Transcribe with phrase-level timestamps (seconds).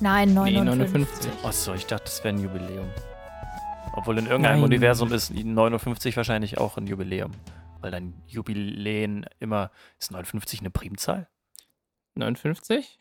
[0.00, 1.30] Nein, Nee, 59.
[1.30, 1.44] 59.
[1.44, 2.88] Achso, ich dachte, das wäre ein Jubiläum.
[3.92, 4.64] Obwohl in irgendeinem Nein.
[4.64, 7.32] Universum ist 59 wahrscheinlich auch ein Jubiläum.
[7.80, 9.70] Weil dann Jubiläen immer.
[9.98, 11.28] Ist 59 eine Primzahl?
[12.14, 13.00] 59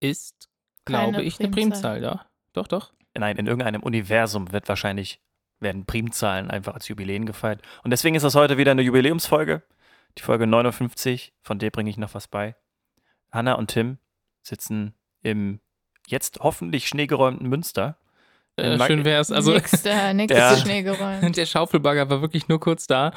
[0.00, 0.48] ist,
[0.84, 2.00] Keine glaube ich, eine Primzahl.
[2.00, 2.26] Primzahl, ja.
[2.52, 2.92] Doch, doch.
[3.16, 5.20] Nein, in irgendeinem Universum wird wahrscheinlich,
[5.58, 7.62] werden Primzahlen einfach als Jubiläen gefeiert.
[7.82, 9.62] Und deswegen ist das heute wieder eine Jubiläumsfolge.
[10.16, 12.54] Die Folge 59, von der bringe ich noch was bei.
[13.32, 13.98] Hanna und Tim
[14.42, 15.60] sitzen im
[16.10, 17.96] jetzt hoffentlich schneegeräumten Münster.
[18.56, 19.30] Äh, Mag- schön wär's.
[19.30, 21.36] Also, nix, äh, nix Der- ist Schnee geräumt.
[21.36, 23.12] der Schaufelbagger war wirklich nur kurz da,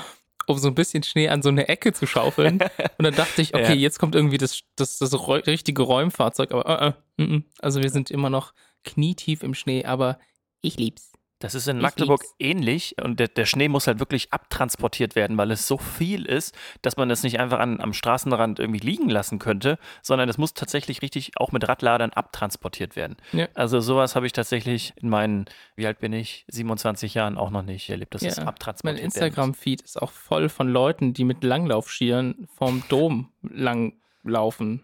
[0.45, 2.59] um so ein bisschen Schnee an so eine Ecke zu schaufeln.
[2.97, 3.79] Und dann dachte ich, okay, Ja.
[3.79, 7.43] jetzt kommt irgendwie das, das, das richtige Räumfahrzeug, aber äh, äh, mm, mm.
[7.59, 10.19] also wir sind immer noch knietief im Schnee, aber
[10.61, 11.10] ich lieb's.
[11.41, 15.49] Das ist in Magdeburg ähnlich und der, der Schnee muss halt wirklich abtransportiert werden, weil
[15.49, 19.39] es so viel ist, dass man es nicht einfach an, am Straßenrand irgendwie liegen lassen
[19.39, 23.17] könnte, sondern es muss tatsächlich richtig auch mit Radladern abtransportiert werden.
[23.33, 23.47] Ja.
[23.55, 27.63] Also sowas habe ich tatsächlich in meinen, wie alt bin ich, 27 Jahren auch noch
[27.63, 31.23] nicht erlebt, dass es Ja, Mein abtransportiert werden Instagram-Feed ist auch voll von Leuten, die
[31.23, 34.83] mit Langlaufskiern vom Dom langlaufen.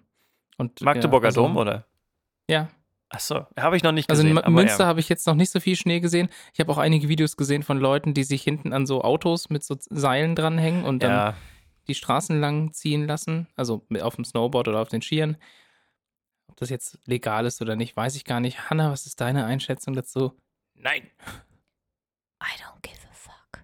[0.57, 0.81] Und.
[0.81, 1.85] Magdeburger ja, also, Dom, oder?
[2.49, 2.69] Ja,
[3.09, 4.35] Achso, habe ich noch nicht also gesehen.
[4.37, 4.87] in aber Münster ja.
[4.87, 6.27] habe ich jetzt noch nicht so viel Schnee gesehen.
[6.53, 9.63] Ich habe auch einige Videos gesehen von Leuten, die sich hinten an so Autos mit
[9.63, 11.37] so Seilen dranhängen und dann Ja,
[11.87, 15.37] die Straßen lang ziehen lassen, also auf dem Snowboard oder auf den Skiern.
[16.47, 18.69] Ob das jetzt legal ist oder nicht, weiß ich gar nicht.
[18.69, 20.33] Hanna, was ist deine Einschätzung dazu?
[20.75, 21.03] nein.
[22.39, 23.63] I don't give a fuck.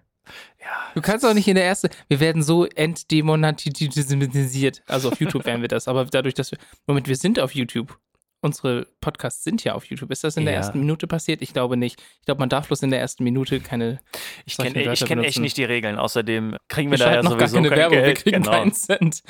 [0.60, 1.88] Ja, Du kannst auch nicht in der ersten.
[2.08, 4.82] Wir werden so entdemonetisiert.
[4.86, 6.58] Also auf YouTube werden wir das, aber dadurch, dass wir.
[6.86, 8.00] Moment, wir sind auf YouTube.
[8.44, 10.10] Unsere Podcasts sind ja auf YouTube.
[10.10, 10.60] Ist das in der Ja.
[10.60, 11.40] ersten Minute passiert?
[11.42, 12.00] Ich glaube nicht.
[12.20, 14.00] Ich glaube, man darf bloß in der ersten Minute keine.
[14.44, 15.98] ich kenne kenn echt nicht die Regeln.
[15.98, 18.18] Außerdem kriegen Wir wir, daher schalten noch gar sowieso keine kein Werbung, wir Geld.
[18.22, 18.50] kriegen genau.
[18.50, 19.22] keinen Cent.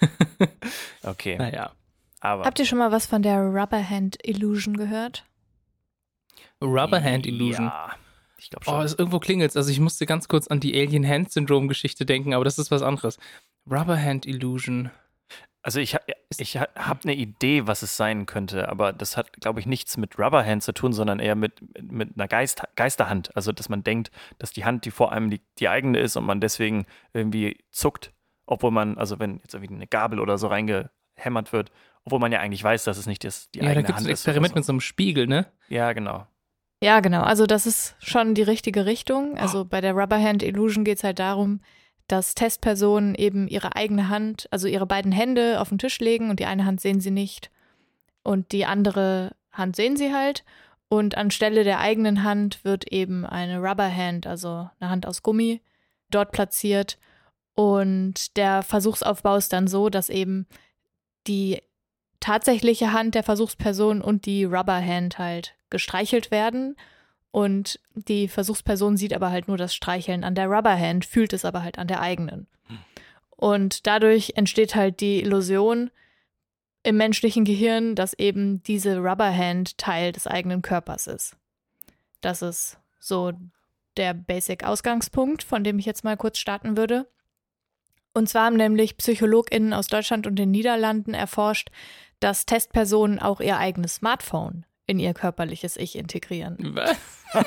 [1.02, 1.72] Okay, Naja.
[2.20, 5.24] aber Habt ihr schon mal was von der Rubberhand Illusion gehört?
[6.62, 7.66] Rubberhand Illusion.
[7.66, 7.90] Ja,
[8.36, 8.74] ich glaube schon.
[8.74, 9.56] Oh, das irgendwo klingelt's.
[9.56, 12.70] Also ich musste ganz kurz an die Alien Hand Syndrome Geschichte denken, aber das ist
[12.70, 13.18] was anderes.
[13.70, 14.90] Rubberhand Illusion.
[15.62, 16.00] Also ich, ha-
[16.38, 19.96] ich ha- habe eine Idee, was es sein könnte, aber das hat, glaube ich, nichts
[19.98, 23.34] mit Rubberhand zu tun, sondern eher mit, mit einer Geist, Geisterhand.
[23.36, 26.24] Also dass man denkt, dass die Hand, die vor einem liegt, die eigene ist und
[26.24, 28.12] man deswegen irgendwie zuckt,
[28.46, 31.70] obwohl man, also wenn jetzt irgendwie eine Gabel oder so reingehämmert wird,
[32.04, 34.06] obwohl man ja eigentlich weiß, dass es nicht das, die Ja, da eigene gibt's Hand
[34.08, 34.24] ein ist.
[34.24, 34.58] oder Experiment so.
[34.58, 35.46] mit so einem Spiegel, ne?
[35.68, 36.26] Ja, genau.
[36.82, 37.20] Ja, genau.
[37.20, 39.36] Also das ist schon die richtige Richtung.
[39.36, 41.60] Also bei der Rubberhand Illusion geht es halt darum,
[42.10, 46.40] dass Testpersonen eben ihre eigene Hand, also ihre beiden Hände auf den Tisch legen und
[46.40, 47.50] die eine Hand sehen sie nicht
[48.22, 50.44] und die andere Hand sehen sie halt.
[50.88, 55.60] Und anstelle der eigenen Hand wird eben eine Rubberhand, also eine Hand aus Gummi,
[56.10, 56.98] dort platziert.
[57.54, 60.46] Und der Versuchsaufbau ist dann so, dass eben
[61.28, 61.62] die
[62.18, 66.76] tatsächliche Hand der Versuchsperson und die Rubberhand halt gestreichelt werden.
[67.32, 71.62] Und die Versuchsperson sieht aber halt nur das Streicheln an der Rubberhand, fühlt es aber
[71.62, 72.48] halt an der eigenen.
[73.30, 75.90] Und dadurch entsteht halt die Illusion
[76.82, 81.36] im menschlichen Gehirn, dass eben diese Rubberhand Teil des eigenen Körpers ist.
[82.20, 83.32] Das ist so
[83.96, 87.06] der Basic-Ausgangspunkt, von dem ich jetzt mal kurz starten würde.
[88.12, 91.70] Und zwar haben nämlich PsychologInnen aus Deutschland und den Niederlanden erforscht,
[92.18, 96.56] dass Testpersonen auch ihr eigenes Smartphone in ihr körperliches Ich integrieren.
[96.74, 96.96] Was?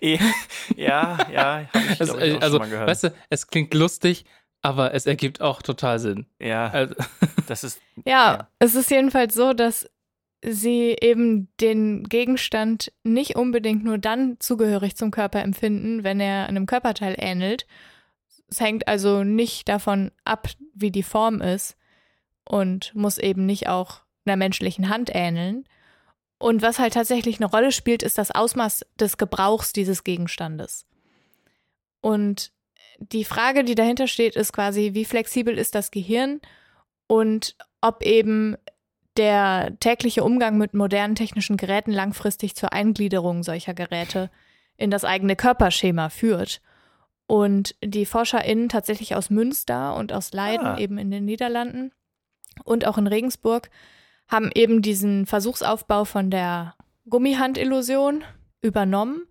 [0.00, 2.88] ja, ja, habe ich, auch also, schon mal gehört.
[2.88, 4.24] weißt du, es klingt lustig,
[4.62, 6.26] aber es ergibt auch total Sinn.
[6.40, 6.94] ja, Also,
[7.46, 8.48] das ist, Ja, Ja.
[8.58, 9.88] es ist jedenfalls so, dass
[10.44, 16.66] sie eben den Gegenstand nicht unbedingt nur dann zugehörig zum Körper empfinden, wenn er einem
[16.66, 17.66] Körperteil ähnelt.
[18.48, 21.76] Es hängt also nicht davon ab, wie die Form ist
[22.44, 25.64] und muss eben nicht auch einer menschlichen Hand ähneln.
[26.38, 30.86] Und was halt tatsächlich eine Rolle spielt, ist das Ausmaß des Gebrauchs dieses Gegenstandes.
[32.00, 32.52] Und
[32.98, 36.40] die Frage, die dahinter steht, ist quasi, wie flexibel ist das Gehirn
[37.06, 38.56] und ob eben
[39.16, 44.30] der tägliche Umgang mit modernen technischen Geräten langfristig zur Eingliederung solcher Geräte
[44.76, 46.60] in das eigene Körperschema führt.
[47.26, 50.78] Und die ForscherInnen tatsächlich aus Münster und aus Leiden, Ah.
[50.78, 51.92] eben in den Niederlanden
[52.64, 53.70] und auch in Regensburg,
[54.28, 56.74] haben eben diesen Versuchsaufbau von der
[57.08, 58.24] Gummihandillusion
[58.60, 59.26] übernommen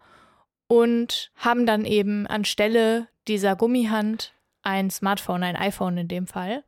[0.67, 6.63] und haben dann eben anstelle dieser Gummihand ein Smartphone, ein iPhone in dem Fall,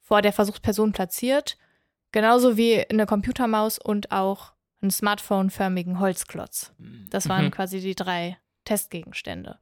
[0.00, 1.56] vor der Versuchsperson platziert,
[2.12, 4.52] genauso wie eine Computermaus und auch
[4.82, 6.72] einen Smartphone-förmigen Holzklotz.
[7.10, 7.50] Das waren Mhm.
[7.50, 9.58] quasi die drei Testgegenstände.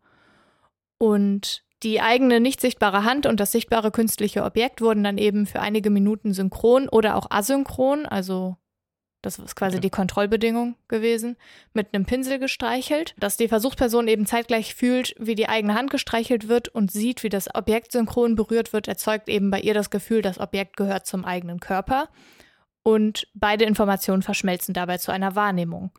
[0.97, 5.61] Und die eigene nicht sichtbare Hand und das sichtbare künstliche Objekt wurden dann eben für
[5.61, 8.57] einige Minuten synchron oder auch asynchron, also
[9.23, 9.83] das ist quasi Okay.
[9.83, 11.37] die Kontrollbedingung gewesen,
[11.73, 16.49] mit einem Pinsel gestreichelt, dass die Versuchsperson eben zeitgleich fühlt, wie die eigene Hand gestreichelt
[16.49, 20.23] wird und sieht, wie das Objekt synchron berührt wird, erzeugt eben bei ihr das Gefühl,
[20.23, 22.09] das Objekt gehört zum eigenen Körper.
[22.85, 25.91] Und beide Informationen verschmelzen dabei zu einer Wahrnehmung.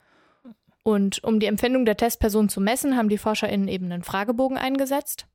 [0.84, 5.28] Und um die Empfindung der Testperson zu messen, haben die ForscherInnen eben einen Fragebogen eingesetzt.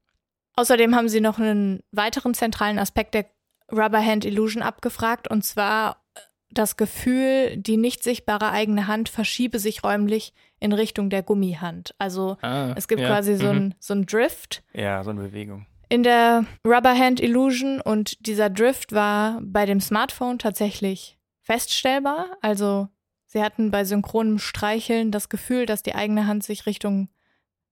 [0.57, 3.27] Außerdem haben sie noch einen weiteren zentralen Aspekt der
[3.73, 6.05] Rubber Hand Illusion abgefragt, und zwar
[6.51, 11.95] das Gefühl, die nicht sichtbare eigene Hand verschiebe sich räumlich in Richtung der Gummihand.
[11.99, 13.09] Also Ah, es gibt ja.
[13.09, 13.57] quasi so Mhm.
[13.59, 15.67] ein, so ein Drift Ja, so eine Bewegung.
[15.89, 22.37] in der Rubber Hand Illusion und dieser Drift war bei dem Smartphone tatsächlich feststellbar.
[22.41, 22.89] Also
[23.27, 27.09] sie hatten bei synchronem Streicheln das Gefühl, dass die eigene Hand sich Richtung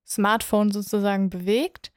[0.05, 1.92] Smartphone sozusagen bewegt.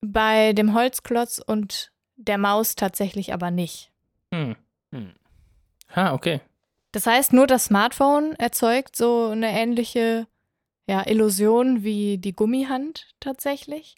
[0.00, 3.90] Bei dem Holzklotz und der Maus tatsächlich aber nicht.
[4.32, 4.56] Hm.
[4.92, 5.14] Hm.
[5.94, 6.40] Ha, okay.
[6.92, 10.26] Das heißt, nur das Smartphone erzeugt so eine ähnliche
[10.86, 13.96] ja, Illusion wie die Gummihand tatsächlich.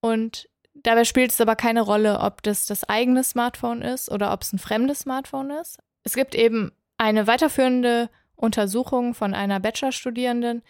[0.00, 4.42] Und dabei spielt es aber keine Rolle, ob das das eigene Smartphone ist oder ob
[4.42, 5.78] es ein fremdes Smartphone ist.
[6.02, 10.62] Es gibt eben eine weiterführende Untersuchung von einer Bachelorstudierenden,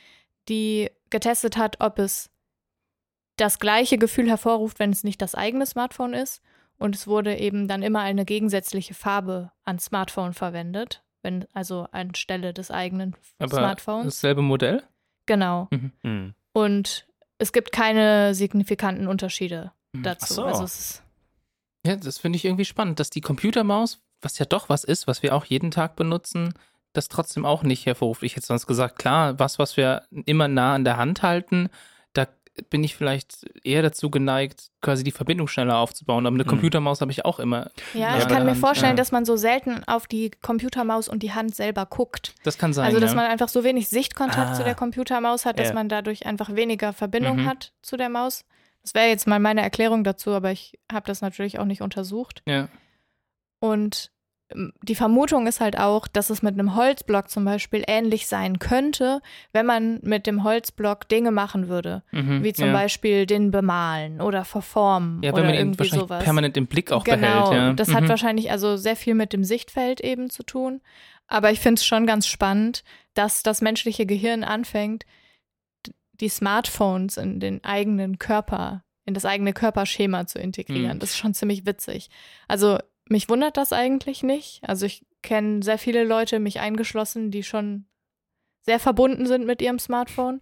[0.49, 2.31] die getestet hat, ob es
[3.37, 6.41] das gleiche Gefühl hervorruft, wenn es nicht das eigene Smartphone ist.
[6.79, 12.53] Und es wurde eben dann immer eine gegensätzliche Farbe an Smartphone verwendet, wenn also anstelle
[12.53, 14.05] des eigenen Aber Smartphones.
[14.07, 14.83] dasselbe Modell?
[15.27, 15.69] Genau.
[16.03, 16.35] Hm.
[16.53, 17.07] Und
[17.39, 20.03] es gibt keine signifikanten Unterschiede Hm.
[20.03, 20.25] dazu.
[20.25, 20.45] Ach so.
[20.45, 21.03] Also es ist,
[21.87, 25.23] Ja, das finde ich irgendwie spannend, dass die Computermaus, was ja doch was ist, was
[25.23, 26.55] wir auch jeden Tag benutzen,
[26.93, 28.23] das trotzdem auch nicht hervorruft.
[28.23, 31.69] Ich hätte sonst gesagt, klar, was, was wir immer nah an der Hand halten,
[32.71, 36.27] bin ich vielleicht eher dazu geneigt, quasi die Verbindung schneller aufzubauen.
[36.27, 36.49] Aber eine Mhm.
[36.49, 37.71] Computermaus habe ich auch immer.
[37.95, 38.97] ja, ich kann mir vorstellen, ja.
[38.97, 42.35] dass man so selten auf die Computermaus und die Hand selber guckt.
[42.45, 42.87] Das kann sein.
[42.87, 43.17] Also, dass ja.
[43.17, 44.55] man einfach so wenig Sichtkontakt Ah.
[44.55, 45.75] zu der Computermaus hat, dass Ja.
[45.75, 47.47] man dadurch einfach weniger Verbindung Mhm.
[47.47, 48.45] hat zu der Maus.
[48.83, 52.43] Das wäre jetzt mal meine Erklärung dazu, aber ich habe das natürlich auch nicht untersucht.
[52.47, 52.69] ja.
[53.61, 54.11] Und
[54.83, 59.21] die Vermutung ist halt auch, dass es mit einem Holzblock zum Beispiel ähnlich sein könnte,
[59.53, 62.03] wenn man mit dem Holzblock Dinge machen würde.
[62.12, 62.45] Mhm.
[62.45, 62.73] Wie zum ja.
[62.73, 66.23] Beispiel den bemalen oder verformen Ja, oder wenn man ihn irgendwie sowas.
[66.23, 67.53] permanent im Blick auch genau, behält.
[67.53, 67.73] Ja.
[67.73, 67.95] das mhm.
[67.95, 70.81] hat wahrscheinlich also sehr viel mit dem Sichtfeld eben zu tun.
[71.27, 72.85] Aber ich finde es schon ganz spannend,
[73.15, 75.05] dass das menschliche Gehirn anfängt,
[76.12, 80.97] die Smartphones in den eigenen Körper, in das eigene Körperschema zu integrieren.
[80.97, 81.01] Mhm.
[81.01, 82.09] Das ist schon ziemlich witzig.
[82.47, 82.79] Also
[83.09, 84.61] mich wundert das eigentlich nicht.
[84.62, 87.87] Also ich kenne sehr viele Leute, mich eingeschlossen, die schon
[88.62, 90.41] sehr verbunden sind mit ihrem Smartphone.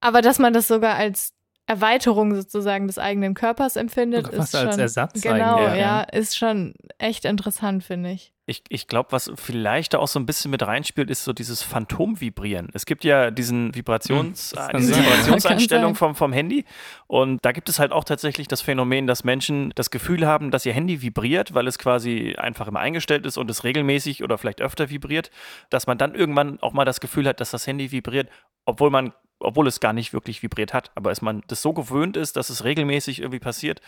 [0.00, 1.35] Aber dass man das sogar als
[1.66, 6.00] Erweiterung sozusagen des eigenen Körpers empfindet, fast ist schon als Ersatz genau, eigentlich, ja, ja.
[6.02, 8.32] ist schon echt interessant, finde ich.
[8.48, 11.64] Ich, ich glaube, was vielleicht da auch so ein bisschen mit reinspielt, ist so dieses
[11.64, 12.68] Phantomvibrieren.
[12.74, 15.02] Es gibt ja diesen Vibrations, Hm, äh, diese sein.
[15.02, 16.64] Vibrationseinstellung vom, vom Handy.
[17.08, 20.64] Und da gibt es halt auch tatsächlich das Phänomen, dass Menschen das Gefühl haben, dass
[20.64, 24.60] ihr Handy vibriert, weil es quasi einfach immer eingestellt ist und es regelmäßig oder vielleicht
[24.60, 25.32] öfter vibriert,
[25.70, 28.28] dass man dann irgendwann auch mal das Gefühl hat, dass das Handy vibriert,
[28.64, 32.16] obwohl man obwohl es gar nicht wirklich vibriert hat, aber es man das so gewöhnt
[32.16, 33.80] ist, dass es regelmäßig irgendwie passiert,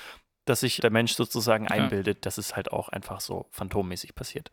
[0.45, 1.71] dass sich der Mensch sozusagen Ja.
[1.71, 4.51] einbildet, dass es halt auch einfach so phantommäßig passiert.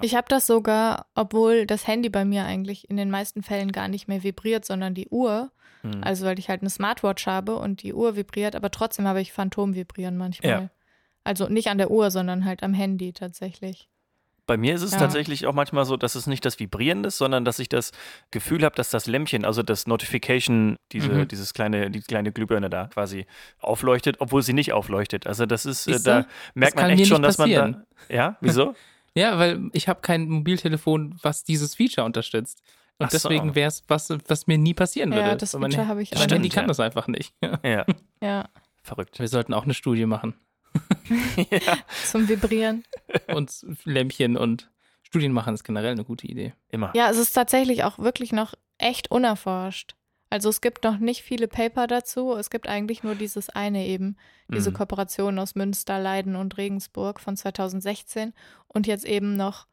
[0.00, 3.88] Ich habe das sogar, obwohl das Handy bei mir eigentlich in den meisten Fällen gar
[3.88, 5.52] nicht mehr vibriert, sondern die Uhr.
[5.82, 6.02] Hm.
[6.02, 9.32] Also weil ich halt eine Smartwatch habe und die Uhr vibriert, aber trotzdem habe ich
[9.32, 10.50] Phantomvibrieren manchmal.
[10.50, 10.70] Ja.
[11.24, 13.88] Also nicht an der Uhr, sondern halt am Handy tatsächlich.
[14.52, 14.98] Bei mir ist es Ja.
[14.98, 17.90] tatsächlich auch manchmal so, dass es nicht das Vibrieren ist, sondern dass ich das
[18.30, 21.26] Gefühl habe, dass das Lämpchen, also das Notification, diese, Mhm.
[21.28, 23.24] dieses kleine, die kleine Glühbirne da quasi
[23.60, 25.26] aufleuchtet, obwohl sie nicht aufleuchtet.
[25.26, 27.60] Also das ist, äh, da merkt man echt schon, nicht dass man da.
[27.62, 27.86] passieren.
[28.10, 28.74] Ja, wieso?
[29.14, 32.60] Ja, weil ich habe kein Mobiltelefon, was dieses Feature unterstützt.
[32.98, 33.28] Und Ach so.
[33.30, 35.28] deswegen wäre es was, was mir nie passieren würde.
[35.28, 36.68] Ja, das Feature habe ich auch Mein Handy kann ja.
[36.68, 37.32] das einfach nicht.
[37.64, 37.86] ja,
[38.22, 38.48] Ja,
[38.82, 39.18] verrückt.
[39.18, 40.34] Wir sollten auch eine Studie machen.
[41.50, 42.84] ja, zum Vibrieren.
[43.28, 44.70] Und Lämpchen und
[45.02, 46.54] Studien machen ist generell eine gute Idee.
[46.70, 46.92] immer.
[46.94, 49.94] Ja, es ist tatsächlich auch wirklich noch echt unerforscht.
[50.30, 52.32] Also es gibt noch nicht viele Paper dazu.
[52.34, 54.16] Es gibt eigentlich nur dieses eine eben,
[54.48, 54.74] diese Mhm.
[54.74, 58.32] Kooperation aus Münster, Leiden und Regensburg von 2016
[58.66, 59.66] und jetzt eben noch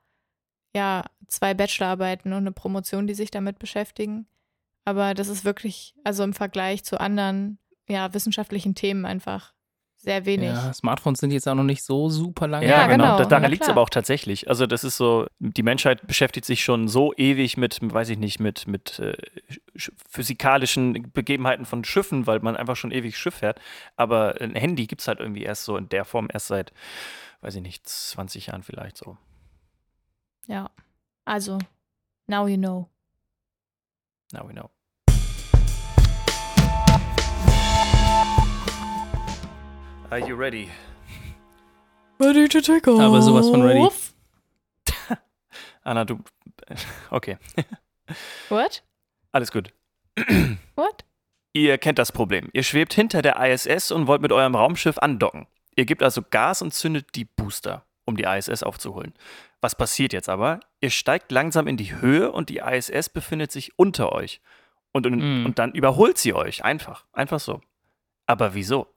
[0.76, 4.28] ja zwei Bachelorarbeiten und eine Promotion, die sich damit beschäftigen.
[4.84, 9.54] Aber das ist wirklich, also im Vergleich zu anderen ja wissenschaftlichen Themen einfach
[10.02, 10.48] sehr wenig.
[10.50, 12.66] Ja, Smartphones sind jetzt auch noch nicht so super lange.
[12.66, 13.04] Ja, Ja, genau.
[13.04, 13.18] genau.
[13.18, 14.48] Da, daran liegt es aber auch tatsächlich.
[14.50, 18.40] Also das ist so, die Menschheit beschäftigt sich schon so ewig mit, weiß ich nicht,
[18.40, 19.18] mit, mit äh,
[19.76, 23.60] sch- physikalischen Begebenheiten von Schiffen, weil man einfach schon ewig Schiff fährt.
[23.98, 26.72] Aber ein Handy gibt es halt irgendwie erst so in der Form erst seit,
[27.42, 29.18] weiß ich nicht, 20 Jahren vielleicht so.
[30.48, 30.70] Ja.
[31.26, 31.60] Also,
[32.28, 32.90] now you know.
[34.32, 34.70] Now we know.
[40.12, 40.70] Are you ready?
[42.20, 43.00] Ready to take off.
[43.00, 43.88] Aber sowas von ready.
[45.84, 46.20] Anna, du.
[47.10, 47.38] Okay,
[48.50, 48.84] What?
[49.32, 49.74] alles gut.
[50.76, 51.06] What?
[51.54, 52.50] Ihr kennt das Problem.
[52.54, 55.48] Ihr schwebt hinter der ISS und wollt mit eurem Raumschiff andocken.
[55.76, 59.14] Ihr gebt also Gas und zündet die Booster, um die ISS aufzuholen.
[59.62, 60.60] Was passiert jetzt aber?
[60.82, 64.42] Ihr steigt langsam in die Höhe und die ISS befindet sich unter euch.
[64.92, 65.46] Und, und, Mm.
[65.46, 66.64] und dann überholt sie euch.
[66.64, 67.06] Einfach.
[67.14, 67.62] Einfach so.
[68.26, 68.88] Aber wieso?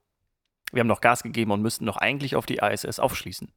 [0.72, 3.52] Wir haben noch Gas gegeben und müssten doch eigentlich auf die ISS aufschließen.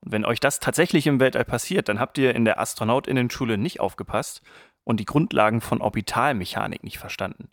[0.00, 3.80] Und wenn euch das tatsächlich im Weltall passiert, dann habt ihr in der Astronautinnenschule nicht
[3.80, 4.42] aufgepasst
[4.84, 7.50] und die Grundlagen von Orbitalmechanik nicht verstanden.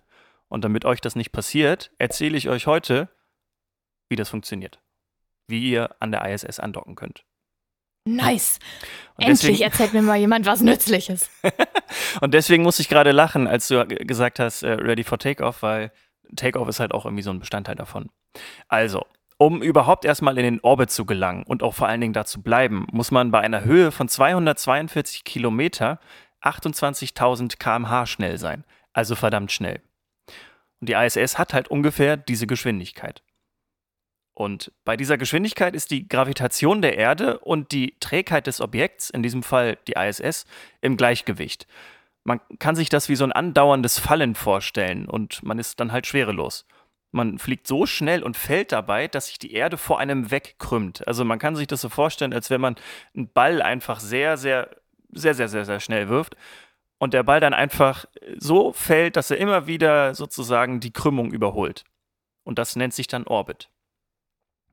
[0.50, 3.10] Und damit euch das nicht passiert, erzähle ich euch heute,
[4.10, 4.82] wie das funktioniert.
[5.48, 7.26] Wie ihr an der ISS andocken könnt.
[8.06, 8.60] Nice.
[9.16, 11.30] Und Endlich deswegen, erzählt mir mal jemand was Nützliches.
[12.22, 15.92] und deswegen muss ich gerade lachen, als du gesagt hast, äh, ready for takeoff, weil
[16.36, 18.10] Takeoff ist halt auch irgendwie so ein Bestandteil davon.
[18.68, 19.06] Also,
[19.38, 22.42] um überhaupt erstmal in den Orbit zu gelangen und auch vor allen Dingen da zu
[22.42, 26.00] bleiben, muss man bei einer Höhe von 242 Kilometer
[26.42, 28.64] 28.000 km/h schnell sein.
[28.94, 29.82] Also verdammt schnell.
[30.80, 33.24] Und die ISS hat halt ungefähr diese Geschwindigkeit.
[34.36, 39.22] Und bei dieser Geschwindigkeit ist die Gravitation der Erde und die Trägheit des Objekts, in
[39.22, 40.46] diesem Fall die ISS,
[40.82, 41.68] im Gleichgewicht.
[42.24, 46.08] Man kann sich das wie so ein andauerndes Fallen vorstellen und man ist dann halt
[46.08, 46.66] schwerelos.
[47.14, 51.08] Man fliegt so schnell und fällt dabei, dass sich die Erde vor einem wegkrümmt.
[51.08, 52.76] Also man kann sich das so vorstellen, als wenn man
[53.16, 54.70] einen Ball einfach sehr, sehr,
[55.12, 56.36] sehr, sehr, sehr, sehr schnell wirft
[56.98, 58.06] und der Ball dann einfach
[58.38, 61.84] so fällt, dass er immer wieder sozusagen die Krümmung überholt.
[62.44, 63.70] Und das nennt sich dann Orbit.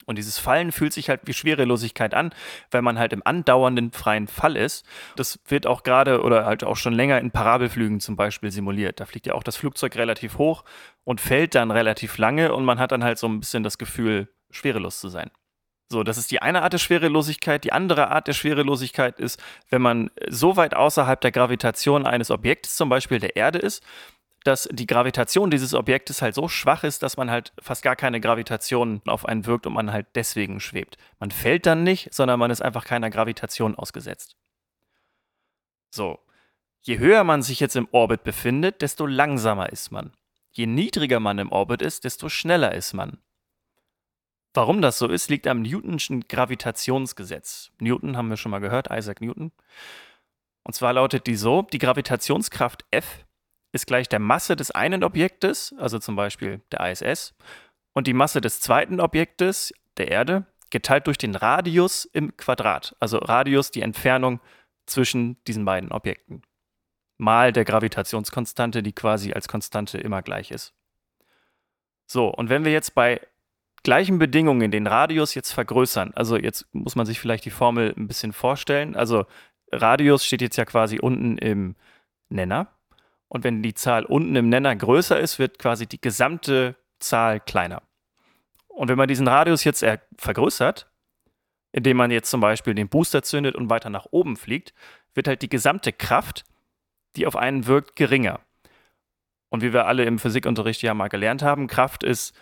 [0.06, 2.34] Und dieses Fallen fühlt sich halt wie Schwerelosigkeit an,
[2.70, 4.84] weil man halt im andauernden freien Fall ist.
[5.16, 9.00] Das wird auch gerade oder halt auch schon länger in Parabelflügen zum Beispiel simuliert.
[9.00, 10.64] Da fliegt ja auch das Flugzeug relativ hoch
[11.04, 14.28] und fällt dann relativ lange und man hat dann halt so ein bisschen das Gefühl,
[14.50, 15.30] schwerelos zu sein.
[15.92, 17.64] So, das ist die eine Art der Schwerelosigkeit.
[17.64, 22.76] Die andere Art der Schwerelosigkeit ist, wenn man so weit außerhalb der Gravitation eines Objektes,
[22.76, 23.82] zum Beispiel der Erde ist,
[24.44, 28.20] dass die Gravitation dieses Objektes halt so schwach ist, dass man halt fast gar keine
[28.20, 30.96] Gravitation auf einen wirkt und man halt deswegen schwebt.
[31.18, 34.36] Man fällt dann nicht, sondern man ist einfach keiner Gravitation ausgesetzt.
[35.90, 36.18] So,
[36.82, 40.12] je höher man sich jetzt im Orbit befindet, desto langsamer ist man.
[40.52, 43.18] Je niedriger man im Orbit ist, desto schneller ist man.
[44.54, 47.70] Warum das so ist, liegt am Newtonschen Gravitationsgesetz.
[47.78, 49.52] Newton haben wir schon mal gehört, Isaac Newton.
[50.64, 53.24] Und zwar lautet die so, die Gravitationskraft F
[53.72, 57.34] ist gleich der Masse des einen Objektes, also zum Beispiel der ISS,
[57.92, 62.96] und die Masse des zweiten Objektes, der Erde, geteilt durch den Radius im Quadrat.
[63.00, 64.40] Also Radius die Entfernung
[64.86, 66.42] zwischen diesen beiden Objekten.
[67.18, 70.74] Mal der Gravitationskonstante, die quasi als Konstante immer gleich ist.
[72.06, 73.20] So, und wenn wir jetzt bei
[73.82, 78.08] gleichen Bedingungen den Radius jetzt vergrößern, also jetzt muss man sich vielleicht die Formel ein
[78.08, 78.96] bisschen vorstellen.
[78.96, 79.26] Also
[79.72, 81.76] Radius steht jetzt ja quasi unten im
[82.28, 82.68] Nenner.
[83.30, 87.80] Und wenn die Zahl unten im Nenner größer ist, wird quasi die gesamte Zahl kleiner.
[88.66, 90.90] Und wenn man diesen Radius jetzt er- vergrößert,
[91.70, 94.74] indem man jetzt zum Beispiel den Booster zündet und weiter nach oben fliegt,
[95.14, 96.44] wird halt die gesamte Kraft,
[97.14, 98.40] die auf einen wirkt, geringer.
[99.48, 102.36] Und wie wir alle im Physikunterricht ja mal gelernt haben, Kraft ist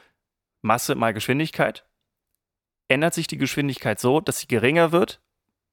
[0.62, 1.84] Masse mal Geschwindigkeit.
[2.88, 5.20] Ändert sich die Geschwindigkeit so, dass sie geringer wird,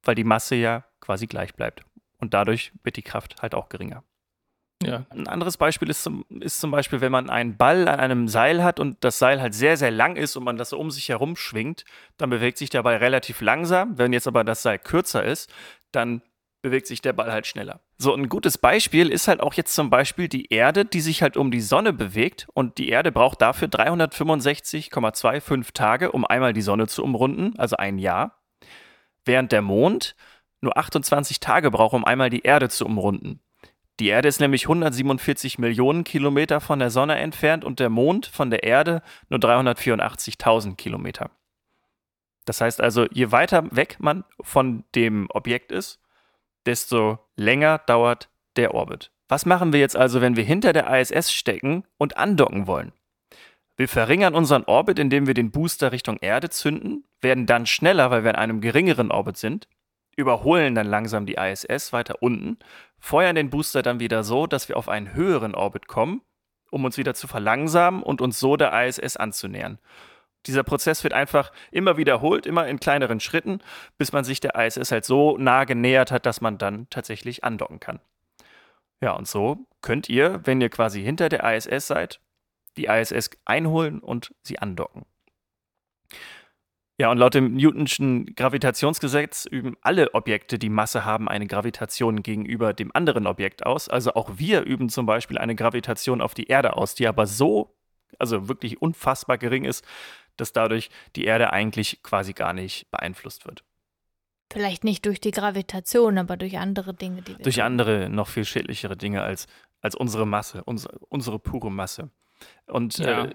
[0.02, 1.84] weil die Masse ja quasi gleich bleibt.
[2.18, 4.04] Und dadurch wird die Kraft halt auch geringer.
[4.82, 5.06] Ja.
[5.10, 8.62] Ein anderes Beispiel ist zum, ist zum Beispiel, wenn man einen Ball an einem Seil
[8.62, 11.08] hat und das Seil halt sehr, sehr lang ist und man das so um sich
[11.08, 11.84] herum schwingt,
[12.18, 13.98] dann bewegt sich der Ball relativ langsam.
[13.98, 15.52] Wenn jetzt aber das Seil kürzer ist,
[15.92, 16.20] dann
[16.62, 17.80] bewegt sich der Ball halt schneller.
[17.96, 21.36] So ein gutes Beispiel ist halt auch jetzt zum Beispiel die Erde, die sich halt
[21.36, 26.88] um die Sonne bewegt und die Erde braucht dafür 365,25 Tage, um einmal die Sonne
[26.88, 28.42] zu umrunden, also ein Jahr,
[29.24, 30.16] während der Mond
[30.60, 33.40] nur 28 Tage braucht, um einmal die Erde zu umrunden.
[33.98, 38.50] Die Erde ist nämlich 147 Millionen Kilometer von der Sonne entfernt und der Mond von
[38.50, 41.30] der Erde nur 384.000 Kilometer.
[42.44, 46.00] Das heißt also, je weiter weg man von dem Objekt ist,
[46.66, 49.10] desto länger dauert der Orbit.
[49.28, 52.92] Was machen wir jetzt also, wenn wir hinter der ISS stecken und andocken wollen?
[53.76, 58.24] Wir verringern unseren Orbit, indem wir den Booster Richtung Erde zünden, werden dann schneller, weil
[58.24, 59.68] wir in einem geringeren Orbit sind,
[60.16, 62.58] überholen dann langsam die ISS weiter unten,
[62.98, 66.22] feuern den Booster dann wieder so, dass wir auf einen höheren Orbit kommen,
[66.70, 69.78] um uns wieder zu verlangsamen und uns so der ISS anzunähern.
[70.46, 73.60] Dieser Prozess wird einfach immer wiederholt, immer in kleineren Schritten,
[73.98, 77.80] bis man sich der ISS halt so nah genähert hat, dass man dann tatsächlich andocken
[77.80, 78.00] kann.
[79.00, 82.20] Ja, und so könnt ihr, wenn ihr quasi hinter der ISS seid,
[82.76, 85.04] die ISS einholen und sie andocken.
[86.98, 92.72] Ja, und laut dem Newtonschen Gravitationsgesetz üben alle Objekte, die Masse haben, eine Gravitation gegenüber
[92.72, 93.88] dem anderen Objekt aus.
[93.88, 97.76] Also auch wir üben zum Beispiel eine Gravitation auf die Erde aus, die aber so,
[98.18, 99.84] also wirklich unfassbar gering ist,
[100.38, 103.62] dass dadurch die Erde eigentlich quasi gar nicht beeinflusst wird.
[104.50, 108.44] Vielleicht nicht durch die Gravitation, aber durch andere Dinge, die wir Durch andere, noch viel
[108.44, 109.48] schädlichere Dinge als,
[109.82, 112.10] als unsere Masse, unsere, unsere pure Masse.
[112.66, 113.24] Und Ja.
[113.24, 113.34] äh,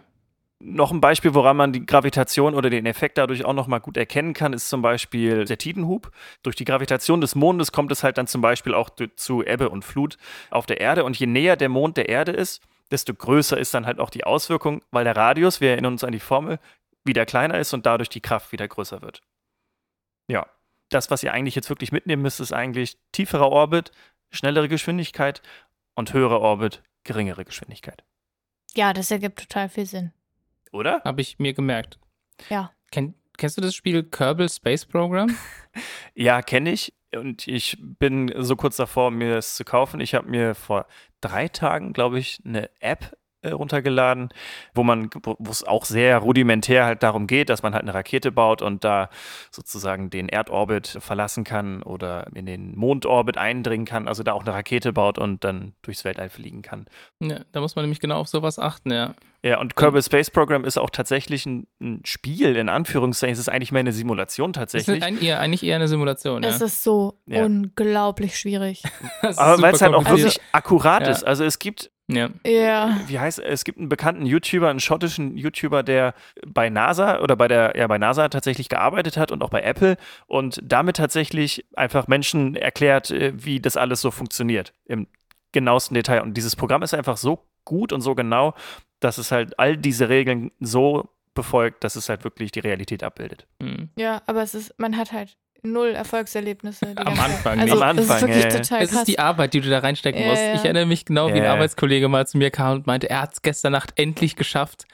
[0.64, 4.34] noch ein Beispiel, woran man die Gravitation oder den Effekt dadurch auch nochmal gut erkennen
[4.34, 6.12] kann, ist zum Beispiel der Tidenhub.
[6.44, 9.84] Durch die Gravitation des Mondes kommt es halt dann zum Beispiel auch zu Ebbe und
[9.84, 10.18] Flut
[10.50, 11.04] auf der Erde.
[11.04, 14.24] Und je näher der Mond der Erde ist, desto größer ist dann halt auch die
[14.24, 16.60] Auswirkung, weil der Radius, wir erinnern uns an die Formel,
[17.04, 19.22] wieder kleiner ist und dadurch die Kraft wieder größer wird.
[20.28, 20.46] Ja,
[20.90, 23.92] das, was ihr eigentlich jetzt wirklich mitnehmen müsst, ist eigentlich tieferer Orbit,
[24.30, 25.42] schnellere Geschwindigkeit
[25.96, 28.04] und höherer Orbit, geringere Geschwindigkeit.
[28.76, 30.14] Ja, das ergibt total viel Sinn.
[30.72, 31.02] Oder?
[31.04, 32.00] Habe ich mir gemerkt.
[32.50, 32.72] Ja.
[32.92, 35.36] Kenn, kennst du das Spiel Kerbal Space Program?
[36.14, 36.94] Ja, kenne ich.
[37.16, 40.02] Und ich bin so kurz davor, mir das zu kaufen.
[40.02, 40.86] Ich habe mir vor
[41.22, 44.30] drei Tagen, glaube ich, eine App äh, runtergeladen,
[44.76, 47.94] wo man, wo wo es auch sehr rudimentär halt darum geht, dass man halt eine
[47.94, 49.10] Rakete baut und da
[49.50, 54.54] sozusagen den Erdorbit verlassen kann oder in den Mondorbit eindringen kann, also da auch eine
[54.54, 56.86] Rakete baut und dann durchs Weltall fliegen kann.
[57.20, 59.16] Ja, da muss man nämlich genau auf sowas achten, ja.
[59.44, 63.34] Ja, und Kerbal Space Program ist auch tatsächlich ein, ein Spiel, in Anführungszeichen.
[63.34, 65.04] Es ist eigentlich mehr eine Simulation Das ist tatsächlich.
[65.04, 66.50] ein, eher, eigentlich eher eine Simulation, ja.
[66.50, 67.44] Es ist so Ja.
[67.46, 68.84] unglaublich schwierig.
[69.24, 71.10] Ist Aber weil es halt auch wirklich akkurat Ja.
[71.12, 71.24] ist.
[71.24, 72.30] Also es gibt Ja.
[72.46, 73.00] Ja.
[73.08, 76.14] wie heißt es gibt einen bekannten YouTuber, einen schottischen YouTuber, der
[76.46, 79.98] bei NASA oder bei der ja bei NASA tatsächlich gearbeitet hat und auch bei Apple
[80.28, 85.08] und damit tatsächlich einfach Menschen erklärt, äh, wie das alles so funktioniert im
[85.52, 88.54] genauesten Detail und dieses Programm ist einfach so gut und so genau,
[89.00, 93.48] dass es halt all diese Regeln so befolgt, dass es halt wirklich die Realität abbildet.
[93.60, 93.90] Mhm.
[93.96, 96.88] Ja, aber es ist, man hat halt null Erfolgserlebnisse.
[96.88, 97.20] die Am.
[97.20, 97.84] Anfang also, nicht.
[97.84, 98.58] Am Das ist Anfang, wirklich ja, ja.
[98.62, 99.00] total Es krass.
[99.02, 100.42] ist die Arbeit, die du da reinstecken Ja, musst.
[100.42, 100.54] ja.
[100.56, 101.46] Ich erinnere mich genau, wie ein.
[101.46, 104.86] Arbeitskollege mal zu mir kam und meinte, er hat es gestern Nacht endlich geschafft,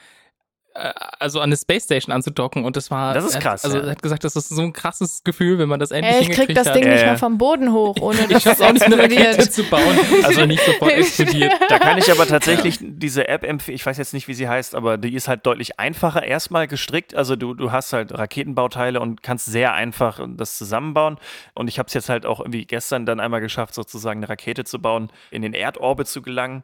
[1.18, 3.78] also an eine Space Station anzudocken und das war Das ist er hat- krass, Also
[3.78, 3.84] ja.
[3.84, 6.30] er hat gesagt, das ist so ein krasses Gefühl, wenn man das endlich Ey, ich
[6.30, 6.76] krieg das hat.
[6.76, 7.06] Ding Ja, nicht ja.
[7.08, 9.52] mal vom Boden hoch, ohne Ich dass es auch, eine Rakete explodiert.
[9.52, 11.52] zu bauen, also nicht sofort explodiert.
[11.68, 14.74] Da kann ich aber tatsächlich diese App empfehlen, ich weiß jetzt nicht, wie sie heißt,
[14.74, 17.14] aber die ist halt deutlich einfacher erstmal gestrickt.
[17.14, 21.18] Also du, du hast halt Raketenbauteile und kannst sehr einfach das zusammenbauen.
[21.54, 24.64] Und ich habe es jetzt halt auch irgendwie gestern dann einmal geschafft, sozusagen eine Rakete
[24.64, 26.62] zu bauen, in den Erdorbit zu gelangen,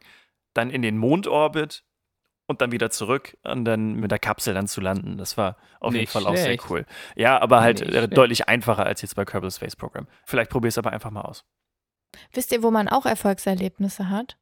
[0.54, 1.82] dann in den Mondorbit
[2.46, 5.16] und dann wieder zurück und dann mit der Kapsel dann zu landen.
[5.16, 6.70] Das war auf jeden Nicht Fall auch sehr schlecht.
[6.70, 6.86] cool.
[7.16, 8.16] Ja, aber halt äh, schlecht.
[8.16, 10.06] deutlich einfacher als jetzt bei Kerbal Space Program.
[10.24, 11.44] Vielleicht probier es aber einfach mal aus.
[12.32, 14.36] Wisst ihr, wo man auch Erfolgserlebnisse hat?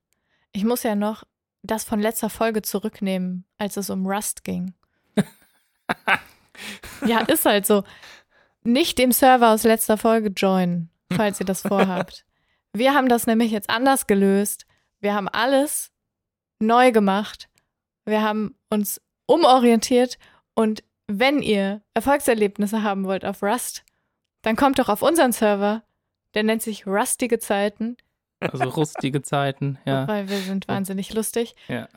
[0.52, 1.24] Ich muss ja noch
[1.62, 4.74] das von letzter Folge zurücknehmen, als es um Rust ging.
[7.06, 7.84] ja, ist halt so.
[8.64, 12.24] Nicht dem Server aus letzter Folge joinen, falls ihr das vorhabt.
[12.72, 14.66] Wir haben das nämlich jetzt anders gelöst.
[15.00, 15.90] Wir haben alles
[16.58, 17.48] neu gemacht.
[18.04, 20.18] Wir haben uns umorientiert
[20.54, 23.84] und wenn ihr Erfolgserlebnisse haben wollt auf Rust,
[24.42, 25.82] dann kommt doch auf unseren Server.
[26.34, 27.96] Der nennt sich Rustige Zeiten,
[28.40, 30.08] Also rustige Zeiten, ja.
[30.08, 31.54] weil wir sind wahnsinnig lustig.
[31.68, 31.88] Ja.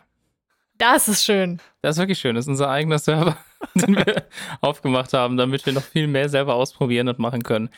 [0.77, 1.61] Das ist schön.
[1.81, 2.35] Das ist wirklich schön.
[2.35, 3.37] Das ist unser eigener Server,
[3.75, 4.27] den wir
[4.59, 7.69] aufgemacht haben, damit wir noch viel mehr selber ausprobieren und machen können.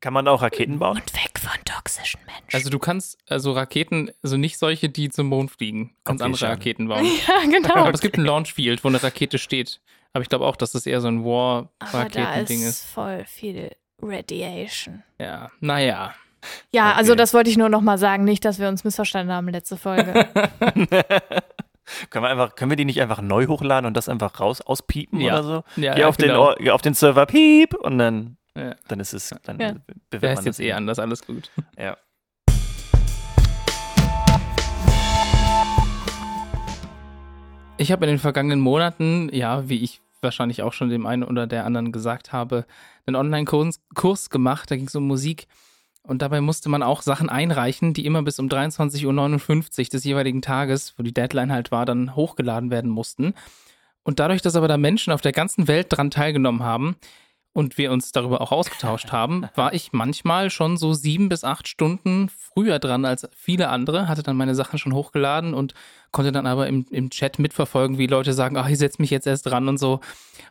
[0.00, 0.96] Kann man auch Raketen bauen?
[0.98, 2.44] Und weg von toxischen Menschen.
[2.52, 5.88] Also du kannst also Raketen, also nicht solche, die zum Mond fliegen.
[5.88, 6.52] Du kannst Okay, andere schade.
[6.52, 7.04] Raketen bauen.
[7.04, 7.74] ja, genau.
[7.74, 9.80] Aber es gibt ein Launchfield, wo eine Rakete steht.
[10.12, 12.84] Aber ich glaube auch, dass das eher so ein Aber da War-Raketending ist ist.
[12.86, 15.02] voll viel Radiation.
[15.18, 16.14] Ja, naja.
[16.70, 17.18] Ja, also Okay.
[17.18, 20.12] das wollte ich nur noch mal sagen, nicht, dass wir uns missverstanden haben letzte Folge.
[22.10, 25.20] können, wir einfach, können wir die nicht einfach neu hochladen und das einfach raus auspiepen
[25.20, 25.34] Ja.
[25.34, 25.64] oder so?
[25.80, 26.54] Ja, Geh ja, auf, genau.
[26.54, 28.74] den, Or- auf den Server piep und dann, Ja.
[28.88, 29.68] dann ist es, dann Ja.
[29.68, 31.50] Ist man jetzt das eh anders, alles gut.
[31.78, 31.96] Ja.
[37.80, 41.46] Ich habe in den vergangenen Monaten, ja, wie ich wahrscheinlich auch schon dem einen oder
[41.46, 42.66] der anderen gesagt habe,
[43.06, 45.46] einen Online-Kurs Kurs gemacht, da ging es um Musik.
[46.02, 50.42] Und dabei musste man auch Sachen einreichen, die immer bis um 23.59 Uhr des jeweiligen
[50.42, 53.34] Tages, wo die Deadline halt war, dann hochgeladen werden mussten.
[54.02, 56.96] Und dadurch, dass aber da Menschen auf der ganzen Welt dran teilgenommen haben
[57.58, 61.66] und wir uns darüber auch ausgetauscht haben, war ich manchmal schon so sieben bis acht
[61.66, 65.74] Stunden früher dran als viele andere, hatte dann meine Sachen schon hochgeladen und
[66.12, 69.26] konnte dann aber im, im Chat mitverfolgen, wie Leute sagen, ach, ich setze mich jetzt
[69.26, 69.98] erst dran und so.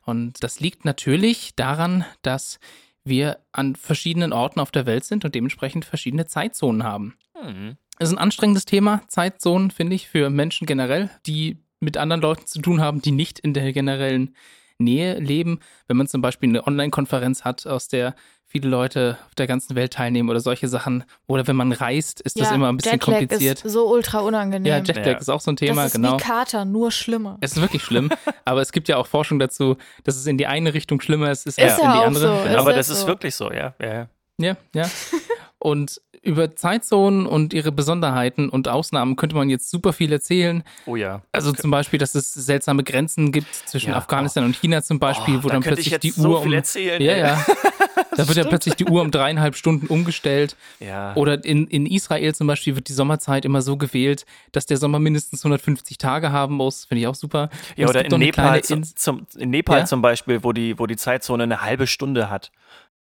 [0.04, 2.60] Und das liegt natürlich daran, dass
[3.06, 7.16] wir an verschiedenen Orten auf der Welt sind und dementsprechend verschiedene Zeitzonen haben.
[7.42, 7.78] Mhm.
[7.98, 12.48] Das ist ein anstrengendes Thema, Zeitzonen, finde ich, für Menschen generell, die mit anderen Leuten
[12.48, 14.36] zu tun haben, die nicht in der generellen
[14.80, 15.60] Nähe leben.
[15.88, 18.16] Wenn man zum Beispiel eine Online-Konferenz hat, aus der
[18.48, 21.04] viele Leute auf der ganzen Welt teilnehmen oder solche Sachen.
[21.28, 23.66] Oder wenn man reist, ist ja, das immer ein bisschen Jetlag kompliziert.
[23.66, 24.66] Ist so ultra unangenehm.
[24.66, 25.18] Ja, Jetlag ja.
[25.18, 26.18] ist auch so ein Thema, das ist genau.
[26.18, 27.38] Wie Kater, nur schlimmer.
[27.42, 28.10] Es ist wirklich schlimm,
[28.46, 31.46] aber es gibt ja auch Forschung dazu, dass es in die eine Richtung schlimmer ist,
[31.46, 32.38] ist, ist ja in die andere.
[32.38, 32.44] So.
[32.48, 32.60] Genau.
[32.60, 33.08] Aber das ist so.
[33.08, 33.76] wirklich so, ja.
[33.82, 34.56] Ja, ja.
[34.74, 34.90] ja.
[35.60, 40.64] Und über Zeitzonen und ihre Besonderheiten und Ausnahmen könnte man jetzt super viel erzählen.
[40.86, 41.22] Oh ja.
[41.32, 44.48] Also zum Beispiel, dass es seltsame Grenzen gibt zwischen ja, Afghanistan oh.
[44.48, 46.54] und China zum Beispiel, oh, wo da dann plötzlich die so Uhr um.
[46.54, 47.46] Erzählen, ja, ja.
[48.18, 50.56] da wird ja plötzlich die Uhr um dreieinhalb Stunden umgestellt.
[50.80, 51.16] Ja.
[51.16, 55.00] Oder in, in Israel zum Beispiel wird die Sommerzeit immer so gewählt, dass der Sommer
[55.00, 56.86] mindestens 150 Tage haben muss.
[56.86, 57.50] Finde ich auch super.
[57.76, 59.86] Ja, oder in Nepal, zum, zum, in Nepal ja?
[59.86, 62.52] zum Beispiel, wo die, wo die Zeitzone eine halbe Stunde hat.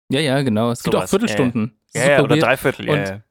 [0.10, 0.72] Ja, ja, genau.
[0.72, 1.06] Es so gibt was.
[1.06, 1.77] auch Viertelstunden.
[1.94, 3.22] Ja, ja, ja oder Dreiviertel, ja, ja.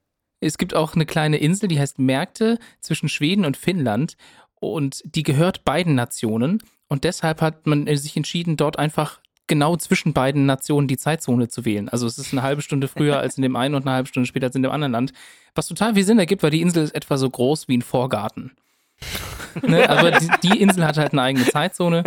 [0.40, 4.16] Es gibt auch eine kleine Insel, die heißt Märkte zwischen Schweden und Finnland.
[4.54, 6.62] Und die gehört beiden Nationen.
[6.88, 11.64] Und deshalb hat man sich entschieden, dort einfach genau zwischen beiden Nationen die Zeitzone zu
[11.64, 11.88] wählen.
[11.88, 14.26] Also es ist eine halbe Stunde früher als in dem einen und eine halbe Stunde
[14.26, 15.12] später als in dem anderen Land.
[15.54, 18.52] Was total viel Sinn ergibt, weil die Insel ist etwa so groß wie ein Vorgarten.
[19.62, 19.88] ne?
[19.88, 22.02] Aber die, die, Insel hat halt eine eigene Zeitzone.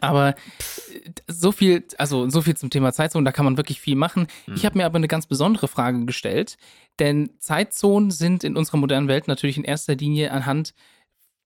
[0.00, 0.34] Aber
[1.26, 4.26] so viel, also so viel zum Thema Zeitzone, da kann man wirklich viel machen.
[4.46, 4.54] Mhm.
[4.54, 6.56] Ich habe mir aber eine ganz besondere Frage gestellt,
[6.98, 10.74] denn Zeitzonen sind in unserer modernen Welt natürlich in erster Linie anhand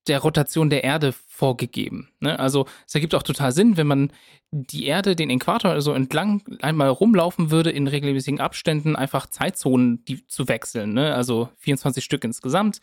[0.07, 2.11] der Rotation der Erde vorgegeben.
[2.21, 2.39] Ne?
[2.39, 4.13] Also es ergibt auch total Sinn, wenn man
[4.51, 10.27] die Erde, den Äquator also entlang einmal rumlaufen würde in regelmäßigen Abständen, einfach Zeitzonen die
[10.27, 10.93] zu wechseln.
[10.93, 11.15] Ne?
[11.15, 12.81] Also 24 Stück insgesamt.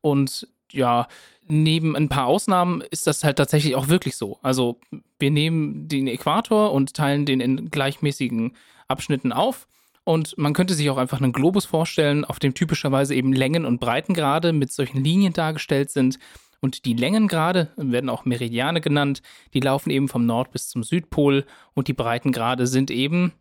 [0.00, 1.06] Und ja,
[1.48, 4.38] neben ein paar Ausnahmen ist das halt tatsächlich auch wirklich so.
[4.42, 4.78] Also
[5.18, 8.56] wir nehmen den Äquator und teilen den in gleichmäßigen
[8.88, 9.66] Abschnitten auf.
[10.04, 13.80] Und man könnte sich auch einfach einen Globus vorstellen, auf dem typischerweise eben Längen und
[13.80, 16.18] Breitengrade mit solchen Linien dargestellt sind.
[16.60, 19.22] Und die Längengrade werden auch Meridiane genannt.
[19.54, 23.32] Die laufen eben vom Nord bis zum Südpol und die Breitengrade sind eben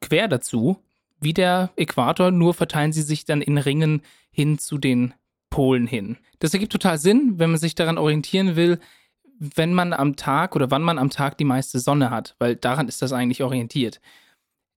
[0.00, 0.78] quer dazu,
[1.20, 5.14] wie der Äquator, nur verteilen sie sich dann in Ringen hin zu den
[5.50, 6.18] Polen hin.
[6.38, 8.78] Das ergibt total Sinn, wenn man sich daran orientieren will,
[9.38, 12.88] wenn man am Tag oder wann man am Tag die meiste Sonne hat, weil daran
[12.88, 14.00] ist das eigentlich orientiert.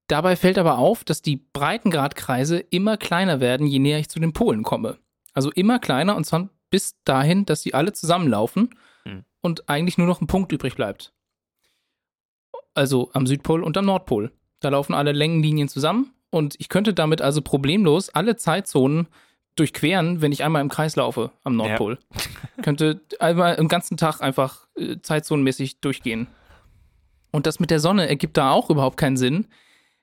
[0.08, 4.34] Dabei fällt aber auf, dass die Breitengradkreise immer kleiner werden, je näher ich zu den
[4.34, 4.98] Polen komme.
[5.34, 8.70] Also immer kleiner und zwar bis dahin, dass sie alle zusammenlaufen
[9.04, 9.24] hm.
[9.42, 11.14] und eigentlich nur noch ein Punkt übrig bleibt.
[12.74, 14.32] Also am Südpol und am Nordpol.
[14.60, 19.08] Da laufen alle Längenlinien zusammen und ich könnte damit also problemlos alle Zeitzonen
[19.60, 21.98] durchqueren, wenn ich einmal im Kreis laufe am Nordpol.
[21.98, 22.64] Ja.
[22.64, 26.28] Könnte einmal im ganzen Tag einfach äh, zeitzonenmäßig durchgehen.
[27.32, 29.48] Und das mit der Sonne ergibt da auch überhaupt keinen Sinn,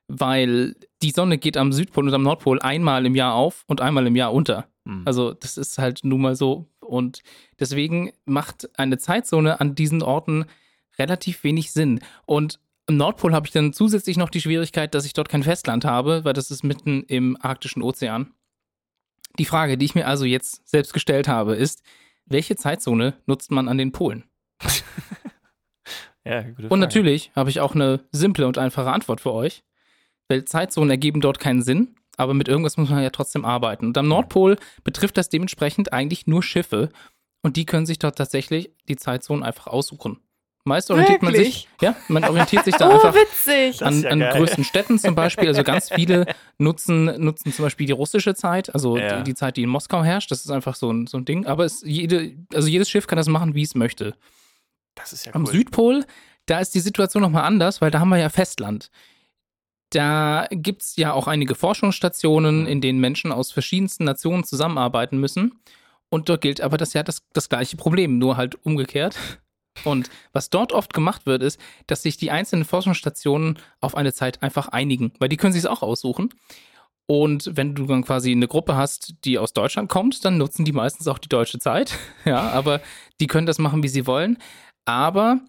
[0.08, 4.06] weil die Sonne geht am Südpol und am Nordpol einmal im Jahr auf und einmal
[4.06, 4.68] im Jahr unter.
[4.84, 5.02] Mhm.
[5.04, 6.68] Also das ist halt nun mal so.
[6.80, 7.22] Und
[7.58, 10.44] deswegen macht eine Zeitzone an diesen Orten
[10.98, 12.00] relativ wenig Sinn.
[12.26, 15.84] Und im Nordpol habe ich dann zusätzlich noch die Schwierigkeit, dass ich dort kein Festland
[15.84, 18.32] habe, weil das ist mitten im arktischen Ozean.
[19.38, 21.83] Die Frage, die ich mir also jetzt selbst gestellt habe, ist,
[22.25, 24.25] welche Zeitzone nutzt man an den Polen?
[26.25, 26.68] ja, gute Frage.
[26.68, 29.62] Und natürlich habe ich auch eine simple und einfache Antwort für euch.
[30.29, 33.87] Weil Zeitzonen ergeben dort keinen Sinn, aber mit irgendwas muss man ja trotzdem arbeiten.
[33.87, 36.90] Und am Nordpol betrifft das dementsprechend eigentlich nur Schiffe
[37.42, 40.18] und die können sich dort tatsächlich die Zeitzonen einfach aussuchen.
[40.66, 41.38] Meist orientiert Wirklich?
[41.38, 43.14] man sich, ja, man orientiert sich da oh, einfach
[43.83, 45.46] an, ja an größten Städten zum Beispiel.
[45.46, 46.26] Also ganz viele
[46.59, 49.18] nutzen, nutzen zum Beispiel die russische Zeit, also ja.
[49.18, 50.33] die, die, Zeit, die in Moskau herrscht.
[50.33, 51.46] Das ist einfach so ein, so ein Ding.
[51.46, 54.14] Aber es, jede, also jedes Schiff kann das machen, wie es möchte.
[54.96, 55.40] Das ist ja cool.
[55.40, 56.05] Am Südpol,
[56.46, 58.90] da ist die Situation nochmal anders, weil da haben wir ja Festland.
[59.90, 62.66] Da gibt es ja auch einige Forschungsstationen, mhm.
[62.66, 65.61] in denen Menschen aus verschiedensten Nationen zusammenarbeiten müssen.
[66.09, 69.16] Und dort gilt aber das ja das, das gleiche Problem, nur halt umgekehrt.
[69.84, 74.42] Und was dort oft gemacht wird, ist, dass sich die einzelnen Forschungsstationen auf eine Zeit
[74.42, 76.30] einfach einigen, weil die können sich es auch aussuchen.
[77.06, 80.72] Und wenn du dann quasi eine Gruppe hast, die aus Deutschland kommt, dann nutzen die
[80.72, 81.96] meistens auch die deutsche Zeit.
[82.24, 82.80] Ja, aber
[83.20, 84.38] die können das machen, wie sie wollen.
[84.84, 85.40] Aber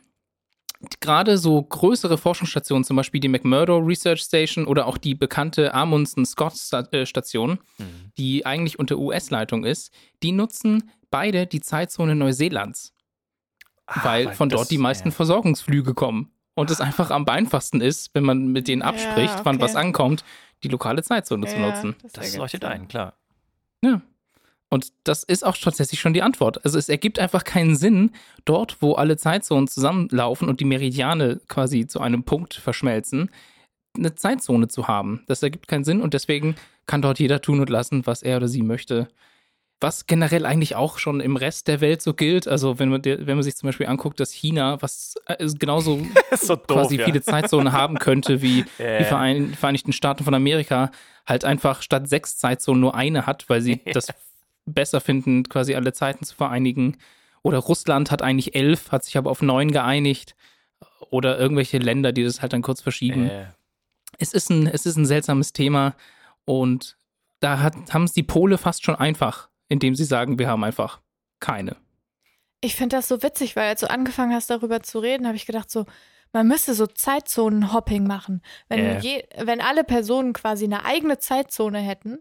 [0.99, 6.25] gerade so größere Forschungsstationen, zum Beispiel die McMurdo Research Station oder auch die bekannte Amundsen
[6.25, 6.53] Scott
[6.91, 8.11] äh, Station, mhm.
[8.17, 12.93] die eigentlich unter US-Leitung ist, die nutzen beide die Zeitzone Neuseelands.
[13.87, 15.15] Ah, weil, weil, von dort die meisten ja.
[15.15, 16.31] Versorgungsflüge kommen.
[16.55, 19.45] und es einfach am einfachsten ist, wenn man mit denen abspricht, ja, okay.
[19.45, 20.23] wann was ankommt,
[20.63, 21.95] die lokale Zeitzone ja, zu nutzen.
[22.01, 23.13] Das, das leuchtet ein, klar.
[23.83, 24.01] Ja.
[24.69, 26.65] Und das ist auch tatsächlich schon die Antwort.
[26.65, 28.11] Also es ergibt einfach keinen Sinn,
[28.43, 33.29] dort, wo alle Zeitzonen zusammenlaufen und die Meridiane quasi zu einem Punkt verschmelzen,
[33.95, 35.23] eine Zeitzone zu haben.
[35.27, 38.47] Das ergibt keinen Sinn und deswegen kann dort jeder tun und lassen, was er oder
[38.47, 39.07] sie möchte
[39.79, 42.47] was generell eigentlich auch schon im Rest der Welt so gilt.
[42.47, 46.01] Also wenn man, wenn man sich zum Beispiel anguckt, dass China, was äh, genauso
[46.35, 47.05] so doof, quasi ja.
[47.05, 48.97] viele Zeitzonen haben könnte wie yeah.
[48.99, 50.91] die Verein Vereinigten Staaten von Amerika,
[51.25, 54.07] halt einfach statt sechs Zeitzonen nur eine hat, weil sie das
[54.65, 56.97] besser finden, quasi alle Zeiten zu vereinigen.
[57.43, 60.35] Oder Russland hat eigentlich elf, hat sich aber auf neun geeinigt.
[61.11, 63.27] Oder irgendwelche Länder, die das halt dann kurz verschieben.
[63.27, 63.53] Yeah.
[64.17, 65.95] Es, ist ein, es ist ein seltsames Thema
[66.45, 66.97] und
[67.39, 71.01] da haben es die Pole fast schon einfach indem sie sagen, wir haben einfach
[71.39, 71.75] keine.
[72.61, 75.45] Ich finde das so witzig, weil als du angefangen hast, darüber zu reden, habe ich
[75.45, 75.85] gedacht, so,
[76.33, 78.41] man müsste so Zeitzonen-Hopping machen.
[78.67, 78.99] Wenn, äh.
[78.99, 82.19] je, wenn alle Personen quasi eine eigene Zeitzone hätten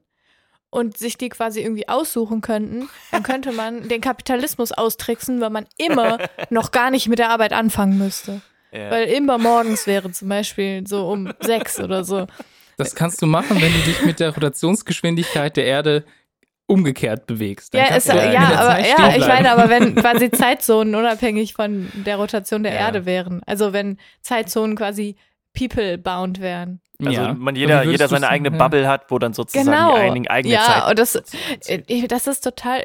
[0.71, 5.67] und sich die quasi irgendwie aussuchen könnten, dann könnte man den Kapitalismus austricksen, weil man
[5.79, 6.19] immer
[6.51, 8.43] noch gar nicht mit der Arbeit anfangen müsste.
[8.73, 8.91] Ja.
[8.91, 12.27] Weil immer morgens wäre zum Beispiel so um sechs oder so.
[12.77, 16.05] Das kannst du machen, wenn du dich mit der Rotationsgeschwindigkeit der Erde
[16.67, 17.75] umgekehrt bewegst.
[17.75, 22.63] ja, ist, ja, aber, ja ich meine, aber wenn quasi Zeitzonen unabhängig von der Rotation
[22.63, 22.81] der ja.
[22.81, 25.17] Erde wären, also wenn Zeitzonen quasi
[25.57, 26.81] people-bound wären.
[27.05, 27.35] Also ja.
[27.35, 28.57] man jeder, jeder seine eigene ja.
[28.57, 29.95] Bubble hat, wo dann sozusagen genau.
[29.95, 30.77] die eigene, eigene ja, Zeit.
[30.77, 31.23] Ja, und das,
[31.67, 32.85] äh, das ist total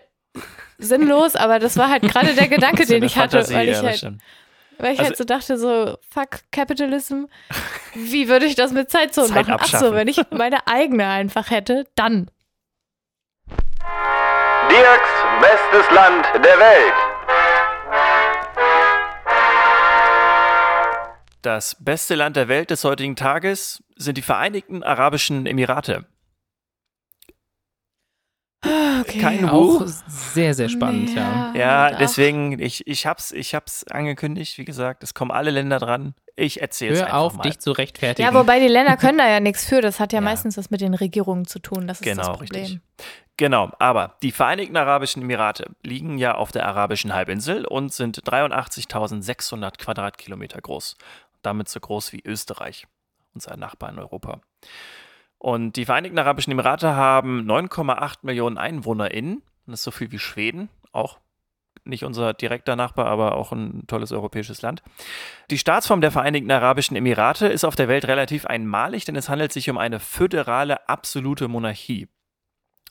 [0.77, 4.03] sinnlos, aber das war halt gerade der Gedanke, den ich hatte, weil ich halt,
[4.77, 7.23] weil ich also, halt so dachte, so, fuck Capitalism,
[7.93, 9.61] wie würde ich das mit Zeitzonen Zeit machen?
[9.61, 12.29] Achso, wenn ich meine eigene einfach hätte, dann
[14.69, 15.09] Dirks
[15.41, 16.93] bestes Land der Welt.
[21.41, 26.05] Das beste Land der Welt des heutigen Tages sind die Vereinigten Arabischen Emirate.
[29.01, 29.19] Okay.
[29.19, 31.51] Kein Auch sehr, sehr spannend, ja.
[31.53, 35.79] Ja, ja deswegen, ich, ich, hab's, ich hab's angekündigt, wie gesagt, es kommen alle Länder
[35.79, 36.13] dran.
[36.35, 37.43] Ich erzähle es Hör auf, mal.
[37.43, 38.27] dich zu rechtfertigen.
[38.27, 39.81] Ja, wobei die Länder können da ja nichts für.
[39.81, 41.87] Das hat ja, ja, meistens was mit den Regierungen zu tun.
[41.87, 42.61] Das ist genau, das Problem.
[42.61, 42.79] Richtig.
[43.37, 49.77] Genau, aber die Vereinigten Arabischen Emirate liegen ja auf der arabischen Halbinsel und sind 83.600
[49.77, 50.95] Quadratkilometer groß.
[51.41, 52.85] Damit so groß wie Österreich,
[53.33, 54.41] unser Nachbar in Europa.
[55.41, 59.41] Und die Vereinigten Arabischen Emirate haben 9,8 Millionen EinwohnerInnen.
[59.65, 61.17] Das ist so viel wie Schweden, auch
[61.83, 64.83] nicht unser direkter Nachbar, aber auch ein tolles europäisches Land.
[65.49, 69.51] Die Staatsform der Vereinigten Arabischen Emirate ist auf der Welt relativ einmalig, denn es handelt
[69.51, 72.07] sich um eine föderale absolute Monarchie.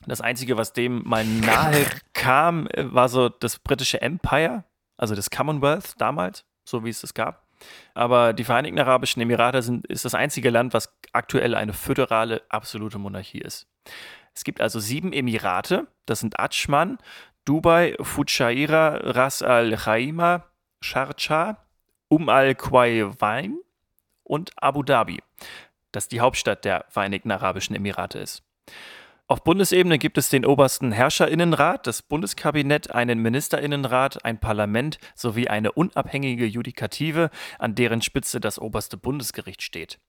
[0.05, 4.65] Das Einzige, was dem mal nahe kam, war so das britische Empire,
[4.97, 7.47] also das Commonwealth damals, so wie es es gab.
[7.93, 12.97] Aber die Vereinigten Arabischen Emirate sind, ist das einzige Land, was aktuell eine föderale absolute
[12.97, 13.67] Monarchie ist.
[14.33, 16.97] Es gibt also sieben Emirate, das sind Ajman,
[17.45, 20.45] Dubai, Fujairah, Ras Al Khaimah,
[20.81, 21.57] Sharjah,
[22.07, 23.57] Um Al Quaywain
[24.23, 25.19] und Abu Dhabi,
[25.91, 28.43] das die Hauptstadt der Vereinigten Arabischen Emirate ist.
[29.31, 35.71] Auf Bundesebene gibt es den obersten Herrscherinnenrat, das Bundeskabinett, einen Ministerinnenrat, ein Parlament sowie eine
[35.71, 40.01] unabhängige Judikative, an deren Spitze das oberste Bundesgericht steht.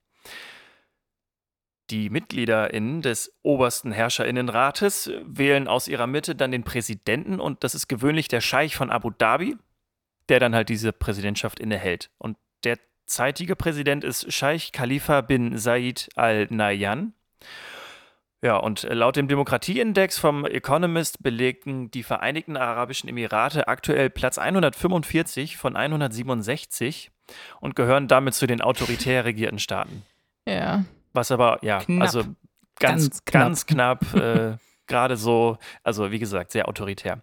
[1.91, 7.87] Die MitgliederInnen des obersten Herrscherinnenrates wählen aus ihrer Mitte dann den Präsidenten und das ist
[7.87, 9.57] gewöhnlich der Scheich von Abu Dhabi,
[10.31, 12.11] der dann halt diese Präsidentschaft innehält.
[12.19, 17.15] Und der zeitige Präsident ist Scheich Khalifa bin Said al-Nahyan.
[18.45, 24.37] Ja, und äh, laut dem Demokratieindex vom Economist belegen die Vereinigten Arabischen Emirate aktuell Platz
[24.37, 27.13] 145 von 167
[27.61, 30.03] und gehören damit zu den autoritär regierten Staaten.
[30.47, 30.85] Ja.
[31.13, 32.03] Was aber, ja, knapp.
[32.03, 32.25] also
[32.81, 34.57] ganz, ganz knapp, ganz knapp äh,
[34.89, 37.23] gerade so, also wie gesagt, sehr autoritär.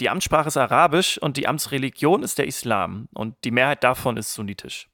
[0.00, 4.34] Die Amtssprache ist Arabisch und die Amtsreligion ist der Islam und die Mehrheit davon ist
[4.34, 4.88] sunnitisch.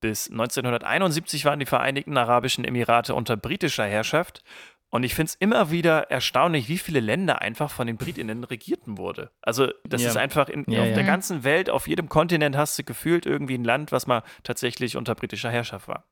[0.00, 4.42] Bis 1971 waren die Vereinigten Arabischen Emirate unter britischer Herrschaft.
[4.88, 8.98] Und ich finde es immer wieder erstaunlich, wie viele Länder einfach von den Britinnen regierten
[8.98, 9.30] wurde.
[9.42, 10.10] Also, das ja.
[10.10, 10.94] ist einfach in, ja, auf ja.
[10.94, 14.96] der ganzen Welt, auf jedem Kontinent hast du gefühlt irgendwie ein Land, was mal tatsächlich
[14.96, 16.04] unter britischer Herrschaft war.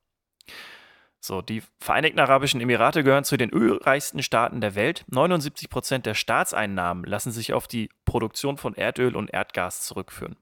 [1.21, 5.07] So, die Vereinigten Arabischen Emirate gehören zu den ölreichsten Staaten der Welt.
[5.09, 10.37] 79 Prozent der Staatseinnahmen lassen sich auf die Produktion von Erdöl und Erdgas zurückführen.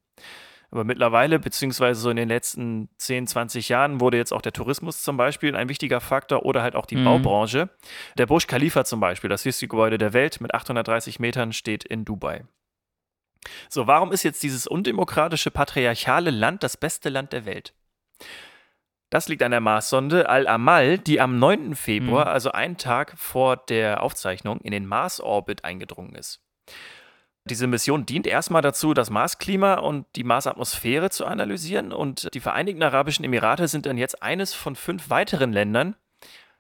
[0.73, 5.03] Aber mittlerweile, beziehungsweise so in den letzten 10, 20 Jahren, wurde jetzt auch der Tourismus
[5.03, 7.05] zum Beispiel ein wichtiger Faktor oder halt auch die mhm.
[7.05, 7.69] Baubranche.
[8.17, 12.07] Der Burj Khalifa zum Beispiel, das höchste Gebäude der Welt mit 830 Metern, steht in
[12.07, 12.47] Dubai.
[13.69, 17.75] So, warum ist jetzt dieses undemokratische, patriarchale Land das beste Land der Welt?
[19.11, 21.75] Das liegt an der Marssonde Al-Amal, die am 9.
[21.77, 26.41] Februar, also einen Tag vor der Aufzeichnung, in den Mars-Orbit eingedrungen ist.
[27.45, 31.93] Diese Mission dient erstmal dazu, das Marsklima und die Marsatmosphäre zu analysieren.
[31.93, 35.97] Und die Vereinigten Arabischen Emirate sind dann jetzt eines von fünf weiteren Ländern,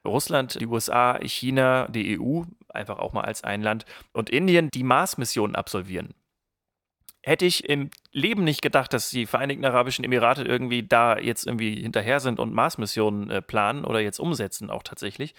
[0.04, 4.82] Russland, die USA, China, die EU, einfach auch mal als ein Land, und Indien, die
[4.82, 6.14] Mars-Missionen absolvieren.
[7.22, 11.80] Hätte ich im Leben nicht gedacht, dass die Vereinigten Arabischen Emirate irgendwie da jetzt irgendwie
[11.80, 15.34] hinterher sind und Mars-Missionen äh, planen oder jetzt umsetzen auch tatsächlich.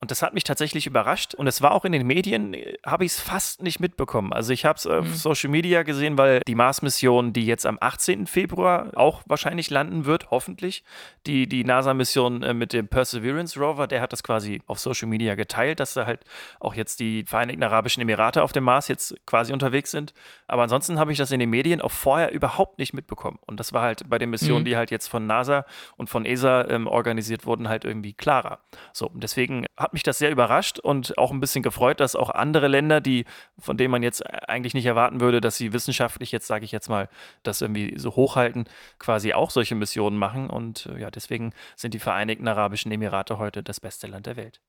[0.00, 1.34] Und das hat mich tatsächlich überrascht.
[1.34, 4.32] Und es war auch in den Medien, äh, habe ich es fast nicht mitbekommen.
[4.32, 5.14] Also ich habe es auf mhm.
[5.14, 8.28] Social Media gesehen, weil die Mars-Mission, die jetzt am 18.
[8.28, 10.84] Februar auch wahrscheinlich landen wird, hoffentlich,
[11.26, 15.34] die, die NASA-Mission äh, mit dem Perseverance Rover, der hat das quasi auf Social Media
[15.34, 16.20] geteilt, dass da halt
[16.60, 20.14] auch jetzt die Vereinigten Arabischen Emirate auf dem Mars jetzt quasi unterwegs sind.
[20.46, 23.38] Aber ansonsten habe ich das in den Medien auch vorher überhaupt nicht mitbekommen.
[23.46, 24.66] Und das war halt bei den Missionen, mhm.
[24.66, 25.64] die halt jetzt von NASA
[25.96, 28.60] und von ESA ähm, organisiert wurden, halt irgendwie klarer.
[28.92, 32.14] So, und deswegen hat hat mich das sehr überrascht und auch ein bisschen gefreut, dass
[32.14, 33.24] auch andere Länder, die,
[33.58, 36.90] von denen man jetzt eigentlich nicht erwarten würde, dass sie wissenschaftlich jetzt, sage ich jetzt
[36.90, 37.08] mal,
[37.42, 40.50] das irgendwie so hochhalten, quasi auch solche Missionen machen.
[40.50, 44.60] Und äh, ja, deswegen sind die Vereinigten Arabischen Emirate heute das beste Land der Welt.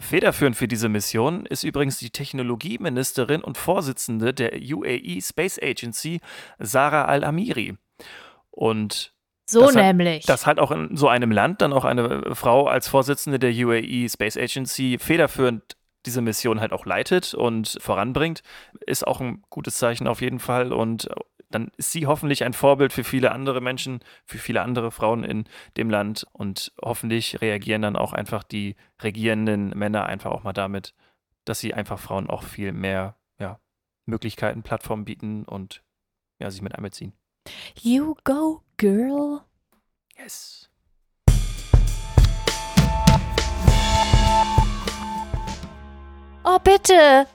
[0.00, 6.20] Federführend für diese Mission ist übrigens die Technologieministerin und Vorsitzende der UAE Space Agency,
[6.58, 7.76] Sarah Al-Amiri.
[8.50, 9.12] Und
[9.46, 10.08] so dass nämlich.
[10.08, 13.52] Halt, dass halt auch in so einem Land dann auch eine Frau als Vorsitzende der
[13.52, 18.42] UAE Space Agency federführend diese Mission halt auch leitet und voranbringt,
[18.86, 20.72] ist auch ein gutes Zeichen auf jeden Fall.
[20.72, 21.08] Und
[21.50, 25.44] dann ist sie hoffentlich ein Vorbild für viele andere Menschen, für viele andere Frauen in
[25.76, 26.26] dem Land.
[26.32, 30.94] Und hoffentlich reagieren dann auch einfach die regierenden Männer einfach auch mal damit,
[31.44, 33.60] dass sie einfach Frauen auch viel mehr ja,
[34.04, 35.82] Möglichkeiten, Plattformen bieten und
[36.38, 37.14] ja, sich mit einbeziehen.
[37.80, 39.40] You go, girl.
[40.18, 40.70] Yes.
[46.44, 47.26] Oh, bitte.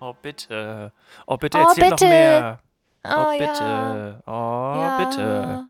[0.00, 0.92] Oh, bitte.
[1.26, 2.04] Oh, bitte, erzähl oh, bitte.
[2.04, 2.60] noch mehr.
[3.08, 3.64] Oh, oh bitte.
[3.64, 4.22] Ja.
[4.26, 5.04] Oh, ja.
[5.04, 5.68] bitte.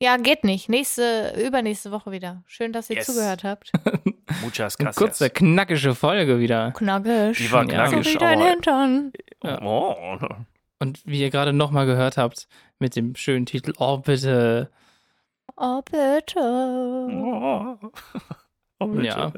[0.00, 0.68] Ja, geht nicht.
[0.68, 2.42] Nächste, übernächste Woche wieder.
[2.46, 3.06] Schön, dass ihr yes.
[3.06, 3.72] zugehört habt.
[4.42, 4.98] Muchas gracias.
[4.98, 6.72] Eine kurze, knackische Folge wieder.
[6.72, 7.38] Knackig.
[7.38, 8.04] Die war knackig.
[8.04, 9.12] So wie dein Hintern.
[9.42, 9.62] Ja.
[9.62, 10.18] Oh.
[10.78, 12.46] Und wie ihr gerade nochmal gehört habt,
[12.78, 14.70] mit dem schönen Titel Oh bitte.
[15.56, 16.40] Oh bitte.
[16.40, 17.76] Oh,
[18.80, 19.06] oh bitte.
[19.06, 19.32] Ja.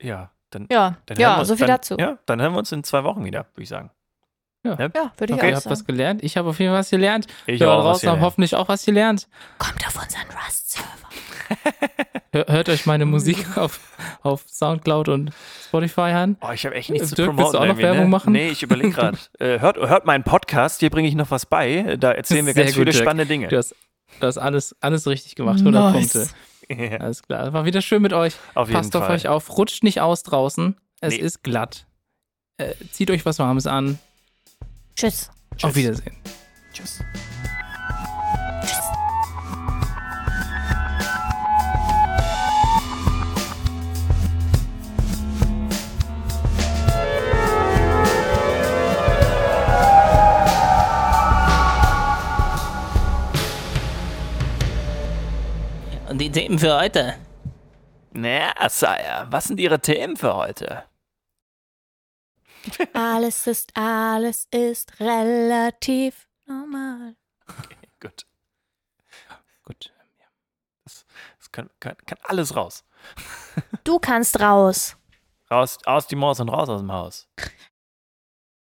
[0.00, 1.96] Ja, dann, ja, dann ja so viel dann, dazu.
[1.98, 3.90] Ja, dann hören wir uns in zwei Wochen wieder, würde ich sagen.
[4.64, 5.48] Ja, ja würde ich okay, auch sagen.
[5.48, 6.22] Ihr habt was gelernt.
[6.22, 7.26] Ich habe auf jeden Fall was gelernt.
[7.46, 9.28] Ich auch draußen haben hoffentlich auch was gelernt.
[9.58, 11.00] Kommt auf unseren Rust-Server.
[12.52, 13.80] Hört euch meine Musik auf,
[14.22, 15.32] auf Soundcloud und
[15.66, 16.36] Spotify an.
[16.40, 17.38] Oh, ich habe echt nichts Dirk, zu promoten.
[17.44, 17.82] Willst du auch noch ne?
[17.82, 18.32] Werbung machen?
[18.32, 19.18] Nee, ich überlege gerade.
[19.38, 21.96] äh, hört, hört meinen Podcast, hier bringe ich noch was bei.
[21.98, 23.48] Da erzählen wir ganz Sehr viele gut, spannende Dinge.
[23.48, 23.74] Du hast,
[24.20, 26.12] du hast alles, alles richtig gemacht, 100 nice.
[26.12, 26.28] Punkte.
[26.68, 26.98] Ja.
[26.98, 27.52] Alles klar.
[27.52, 28.34] War wieder schön mit euch.
[28.54, 29.02] Auf jeden Passt Fall.
[29.02, 29.58] auf euch auf.
[29.58, 30.76] Rutscht nicht aus draußen.
[31.00, 31.20] Es Nee.
[31.20, 31.86] ist glatt.
[32.58, 33.98] Äh, zieht euch was Warmes an.
[35.00, 35.30] Tschüss.
[35.62, 36.14] Auf Wiedersehen.
[36.74, 37.00] Tschüss.
[56.10, 57.14] Und die Themen für heute.
[58.12, 60.89] Na, Sire, was sind Ihre Themen für heute?
[62.92, 67.16] Alles ist, alles ist relativ normal.
[68.00, 68.26] Gut.
[69.64, 69.92] Gut.
[70.84, 72.84] Das kann, kann, kann alles raus.
[73.84, 74.96] Du kannst raus.
[75.50, 77.28] Raus aus die Maus und raus aus dem Haus.